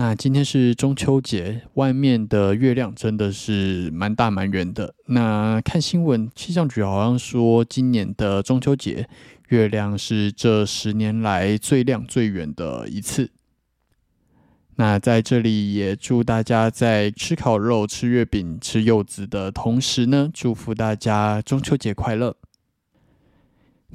[0.00, 4.94] 那今天是中秋节，外面的月亮真的是蛮大蛮圆的。
[5.06, 9.08] 那看新闻，气象局好像说今年的中秋节
[9.48, 13.32] 月亮是这十年来最亮最圆的一次。
[14.76, 22.36] 那在这里也祝大家在吃烤肉、吃月饼、吃柚子的同时呢，祝福大家中秋节快乐。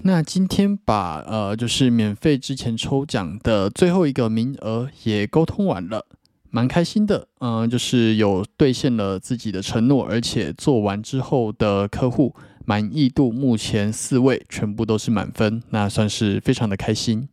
[0.02, 6.08] 那今天把呃，就是免费之前抽奖的最后一个名额也沟通完了，
[6.50, 7.28] 蛮开心的。
[7.40, 12.36] 嗯，就是有兑现了自己的承诺，而且做完之后的客户
[12.66, 17.30] 满意度目前四位全部都是满分，那算是非常的开心。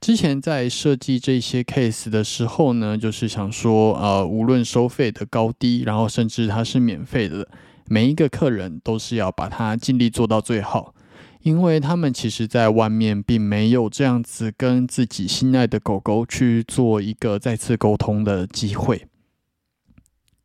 [0.00, 7.48] 之前在设计这些 case 的时候呢，就是想说，呃，无论收费的高低，然后甚至它是免费的，
[7.86, 10.94] 每一个客人都是要把它尽力做到最好，
[11.42, 19.06] 因为他们其实在外面并没有这样子跟自己心爱的狗狗去做一个再次沟通的机会。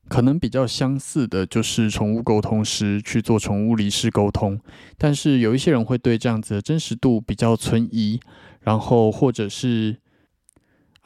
[0.07, 4.59] 可能比较相似的就是宠物沟通师去做宠物离世沟通，
[4.97, 8.19] 但是有一些人会对这样子的真实度比较存疑。
[8.61, 9.97] 然后，或者是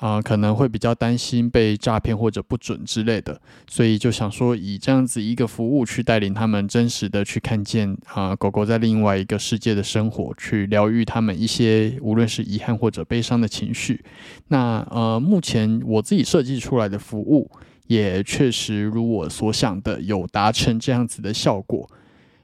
[0.03, 14.03] 啊，可能会比较担心被诈骗或者不准之类的，所以就想说，以这样子一个服务去带领他们真实的去看见啊，狗狗在另外一个世界的生活，去疗愈他们一些无论是遗憾或者悲伤的情绪。
[14.49, 17.49] 那呃，目前我自己设计出来的服务，
[17.87, 21.89] 也确实如我所想的，有达成这样子的效果。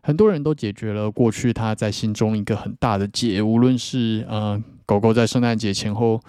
[0.02, 4.64] 很多人都解决了过去他在心中一个很大的结，无论是呃。
[4.90, 6.20] 狗狗在圣诞节前后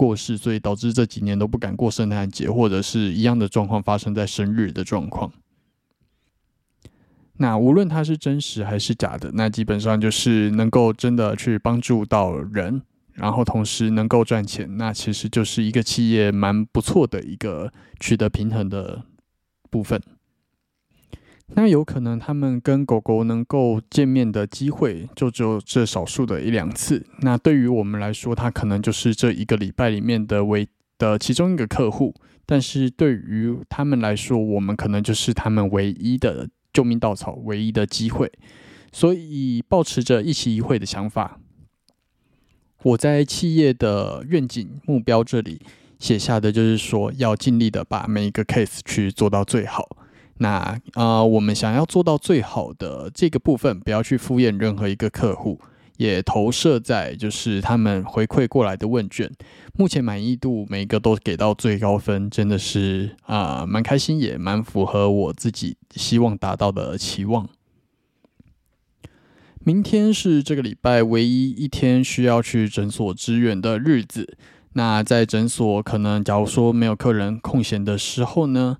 [0.00, 5.30] 过世，所以导致这几年都不敢过圣诞节，或者是一样的状况发生在生日的状况。
[7.36, 12.80] 那无论它是真实还是假的，那基本上就是能够真的去帮助到人，
[13.12, 19.02] 然后同时能够赚钱，那其实就是一个企业蛮不错的一个取得平衡的
[19.68, 20.00] 部分。
[21.54, 27.04] 那有可能他们跟狗狗能够见面的机会就只有这少数的一两次。
[27.20, 30.66] 那对于我们来说，他可能就是这一个礼拜里面的唯
[30.96, 32.14] 的其中一个客户。
[32.46, 38.32] 但是对于他们来说，我们可能就是他们唯一的救命稻草，唯一的机会。
[38.92, 41.38] 所以，保持着一期一会的想法，
[42.82, 45.60] 我在企业的愿景目标这里
[46.00, 49.96] 写下的就是说，要尽力的把每一个 case 去做到最好。
[50.42, 55.60] 那呃，我们想要做到最好的这个部分，不要去敷衍任何一个客户，
[55.98, 59.30] 也投射在就是他们回馈过来的问卷，
[59.74, 67.46] 目前满意度每个都给到最高分，真的是啊，蛮开心，也蛮符合我自己希望达到的期望。
[69.62, 74.38] 明天是这个礼拜唯一一天需要去诊所支援的日子，
[74.72, 78.78] 那在诊所可能假如说没有客人空闲的时候呢？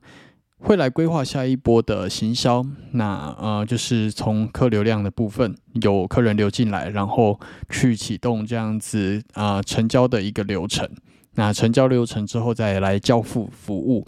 [0.62, 7.40] 会来规划下一波的行销，那呃就是从客流量的部分有客人流进来，然后
[7.70, 10.88] 去启动这样子啊成交的一个流程。
[11.34, 14.06] 那成交流程之后再来交付服务，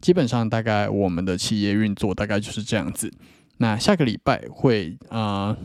[0.00, 3.10] 基本上大概我们的企业运作大概就是这样子。
[3.56, 5.56] 那下个礼拜会啊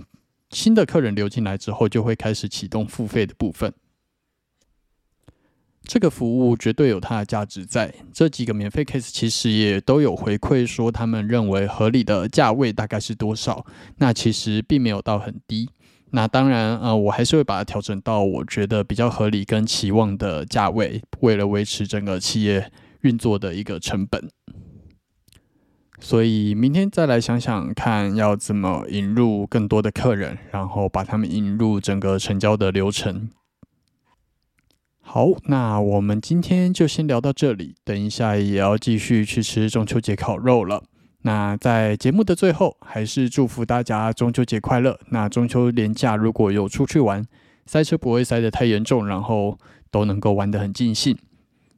[0.51, 3.73] 新的客人流进来之后，就会开始启动付费的部分。
[5.89, 13.65] 这个服务绝对有它的价值，在这几个免费 case 其实也都有回馈说，他们认为合理的价位大概是多少。
[13.97, 15.67] 那其实并没有到很低。
[16.11, 24.29] 那当然，呃，我还是会把它调整到我觉得比较合理跟期望的价位，为了维持整个企业运作的一个成本。
[25.99, 33.31] 所以明天再来想想看，要怎么引入更多的客人，然后把他们引入整个成交的流程。
[35.11, 37.73] 好，那我们今天就先聊到这里。
[37.83, 40.83] 等一下也要继续去吃中秋节烤肉了。
[41.23, 44.99] 那在节目的最后，还是祝福大家中秋节快乐。
[45.07, 47.25] 那中秋连假如果有出去玩，
[47.65, 49.57] 塞车不会塞得太严重，然后
[49.89, 51.17] 都能够玩得很尽兴。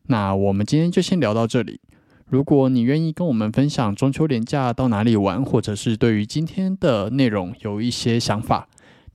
[0.08, 1.80] 那我们今天就先聊到这里。
[2.28, 8.68] 如果你愿意跟我们分享中秋连假到哪里玩，或者是对于今天的内容有一些想法。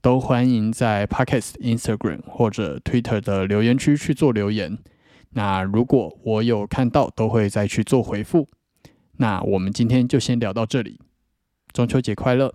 [0.07, 4.77] 都欢迎在 Podcast、Instagram 或者 Twitter 的留言区去做留言。
[5.31, 8.47] 那如果我有看到，都会再去做回复。
[9.17, 11.01] 那我们今天就先聊到这里，
[11.73, 12.53] 中秋节快乐！